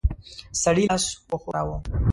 [0.61, 1.77] سړي لاس وښوراوه.